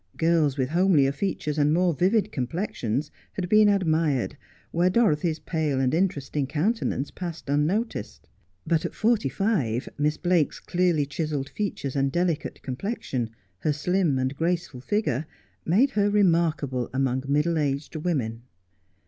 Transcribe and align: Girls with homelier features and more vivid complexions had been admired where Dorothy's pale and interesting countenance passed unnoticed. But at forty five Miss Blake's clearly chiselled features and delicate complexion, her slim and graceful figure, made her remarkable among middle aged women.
Girls 0.17 0.57
with 0.57 0.69
homelier 0.69 1.11
features 1.11 1.59
and 1.59 1.71
more 1.71 1.93
vivid 1.93 2.31
complexions 2.31 3.11
had 3.33 3.47
been 3.47 3.69
admired 3.69 4.35
where 4.71 4.89
Dorothy's 4.89 5.37
pale 5.37 5.79
and 5.79 5.93
interesting 5.93 6.47
countenance 6.47 7.11
passed 7.11 7.47
unnoticed. 7.51 8.27
But 8.65 8.83
at 8.83 8.95
forty 8.95 9.29
five 9.29 9.87
Miss 9.99 10.17
Blake's 10.17 10.59
clearly 10.59 11.05
chiselled 11.05 11.49
features 11.49 11.95
and 11.95 12.11
delicate 12.11 12.63
complexion, 12.63 13.29
her 13.59 13.73
slim 13.73 14.17
and 14.17 14.35
graceful 14.35 14.81
figure, 14.81 15.27
made 15.65 15.91
her 15.91 16.09
remarkable 16.09 16.89
among 16.91 17.25
middle 17.27 17.59
aged 17.59 17.95
women. 17.97 18.41